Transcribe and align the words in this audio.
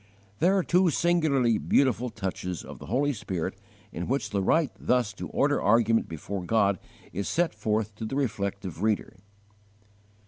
There 0.39 0.57
are 0.57 0.63
two 0.63 0.89
singularly 0.89 1.59
beautiful 1.59 2.09
touches 2.09 2.63
of 2.63 2.79
the 2.79 2.87
Holy 2.87 3.13
Spirit 3.13 3.53
in 3.91 4.07
which 4.07 4.31
the 4.31 4.41
right 4.41 4.71
thus 4.79 5.13
to 5.13 5.27
order 5.29 5.61
argument 5.61 6.09
before 6.09 6.43
God 6.43 6.79
is 7.13 7.29
set 7.29 7.53
forth 7.53 7.93
to 7.97 8.05
the 8.05 8.15
reflective 8.15 8.81
reader. 8.81 9.15